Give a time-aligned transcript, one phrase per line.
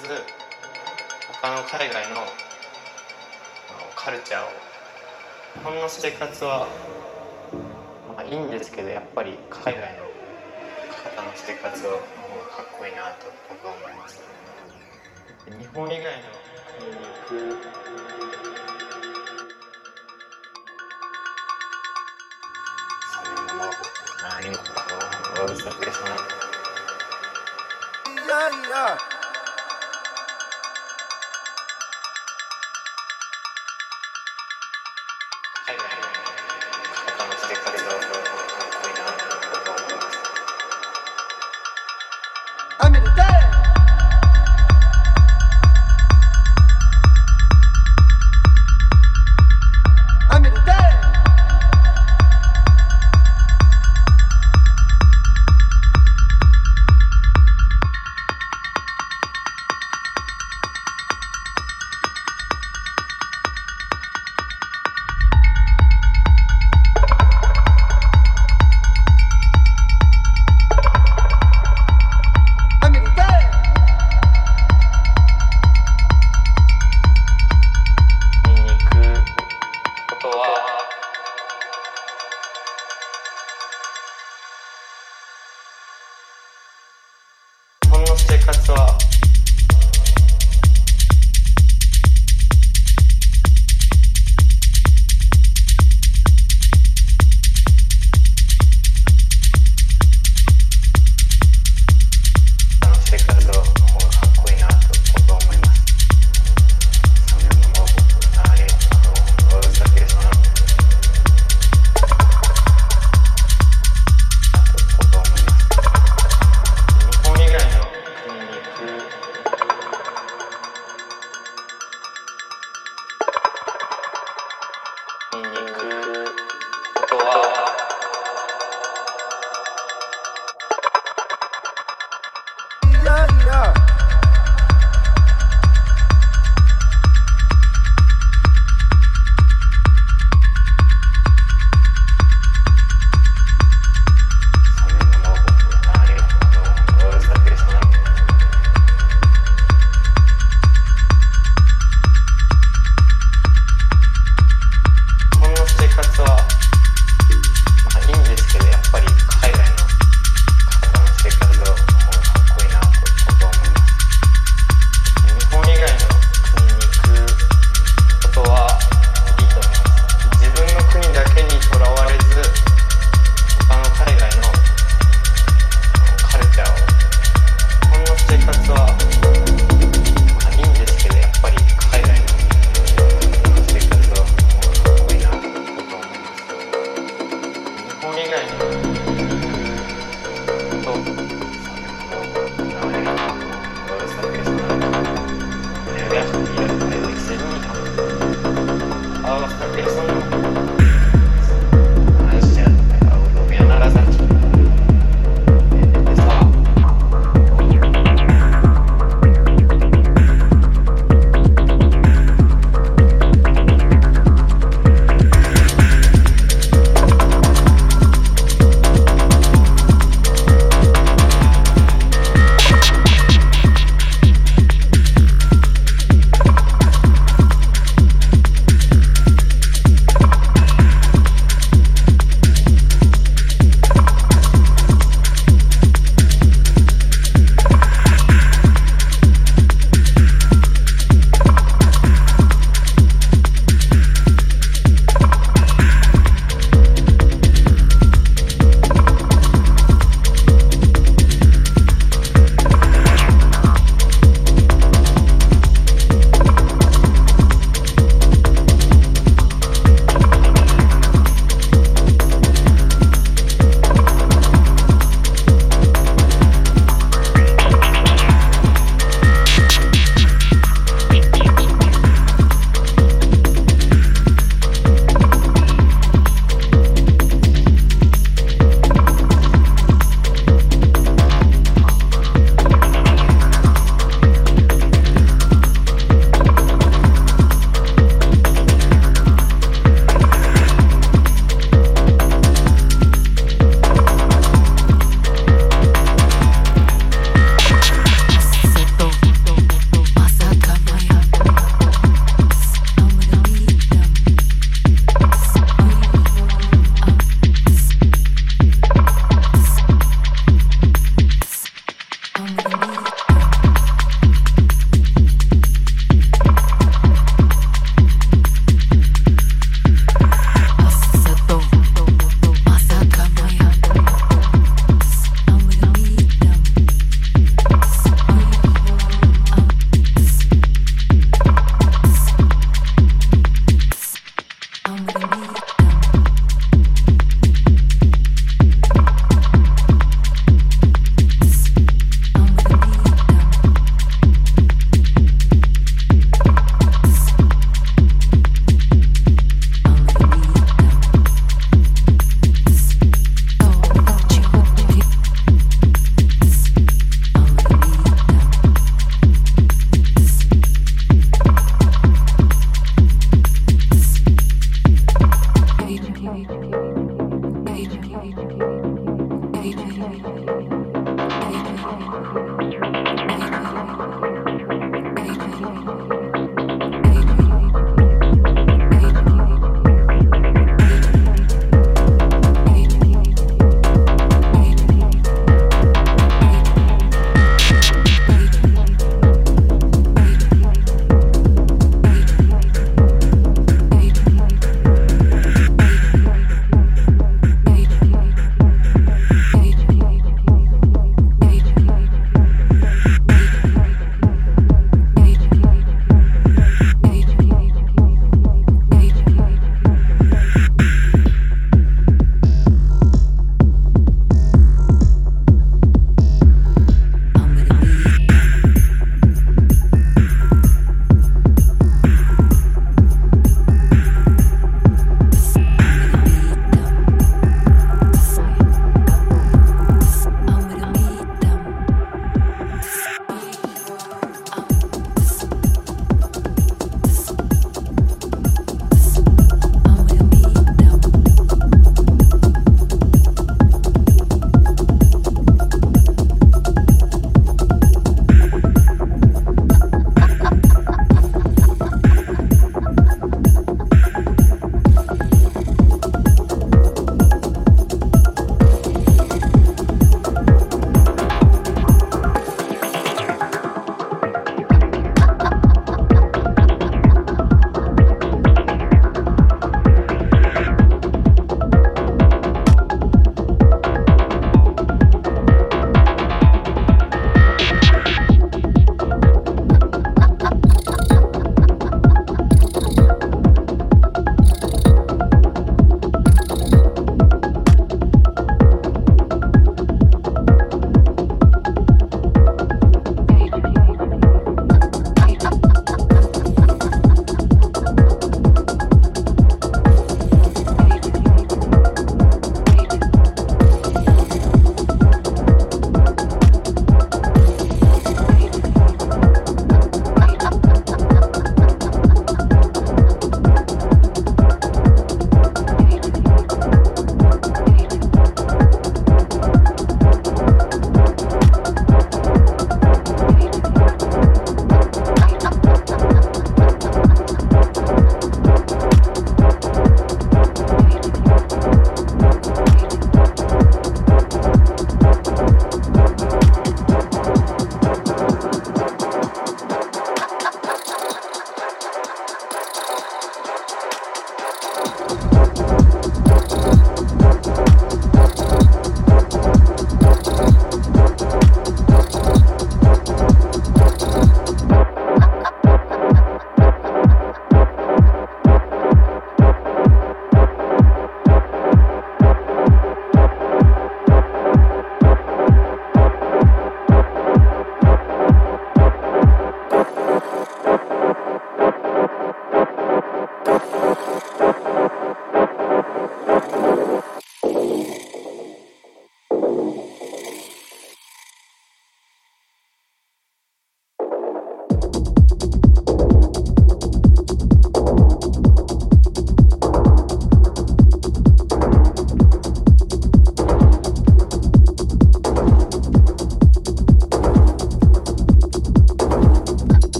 [0.00, 0.08] ず
[1.42, 2.26] 他の海外の
[3.94, 4.48] カルチャーを。
[5.54, 6.68] 日本の生活は、
[8.16, 10.04] まあ、いいんですけどやっぱり海外の
[11.16, 12.00] 方の生活の方が
[12.56, 14.22] かっこいいなと僕は思います、
[15.48, 16.30] ね、日本以外の
[16.78, 17.68] 国に行く。
[23.12, 23.70] そのもの
[24.40, 24.80] 何を
[28.70, 29.09] さ。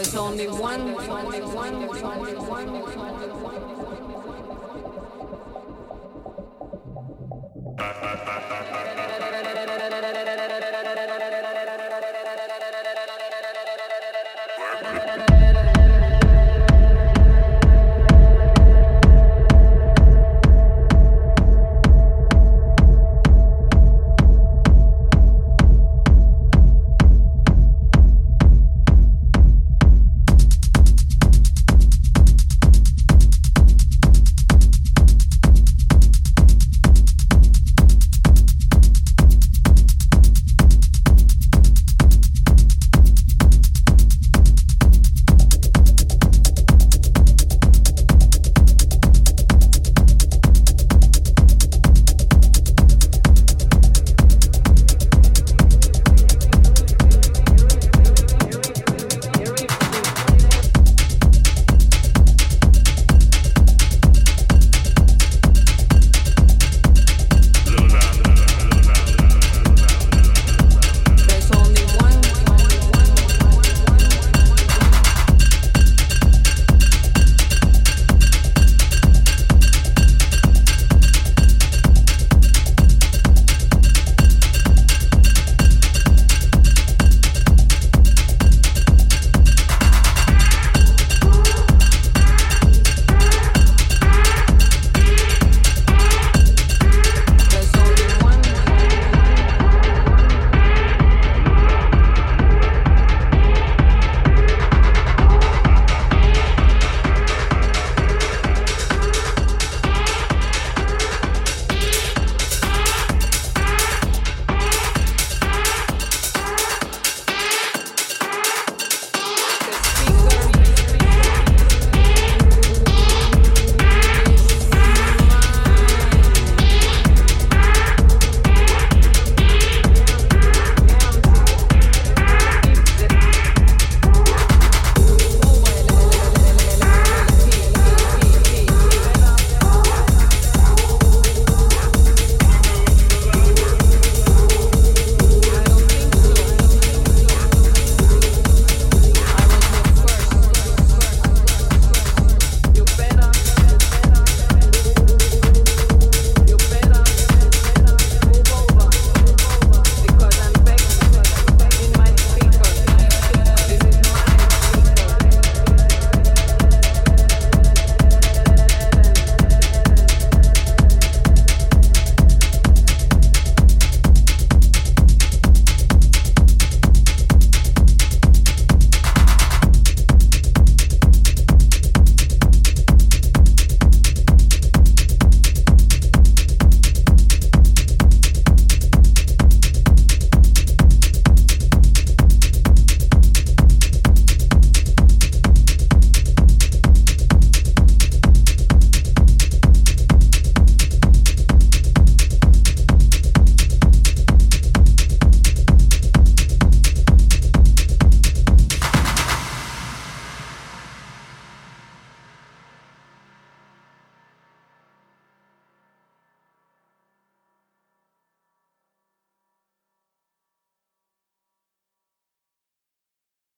[0.00, 3.29] There's only one, one, one, one, one, one, one, one, one.